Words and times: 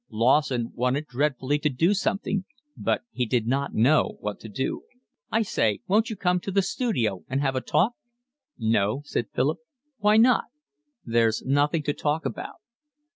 Lawson 0.09 0.71
wanted 0.73 1.05
dreadfully 1.05 1.59
to 1.59 1.69
do 1.69 1.93
something, 1.93 2.43
but 2.75 3.03
he 3.11 3.23
did 3.27 3.45
not 3.45 3.75
know 3.75 4.17
what 4.19 4.39
to 4.39 4.49
do. 4.49 4.81
"I 5.31 5.43
say, 5.43 5.81
won't 5.87 6.09
you 6.09 6.15
come 6.15 6.39
to 6.39 6.49
the 6.49 6.63
studio 6.63 7.23
and 7.29 7.39
have 7.41 7.55
a 7.55 7.61
talk?" 7.61 7.93
"No," 8.57 9.03
said 9.05 9.29
Philip. 9.31 9.59
"Why 9.99 10.17
not?" 10.17 10.45
"There's 11.05 11.43
nothing 11.45 11.83
to 11.83 11.93
talk 11.93 12.25
about." 12.25 12.55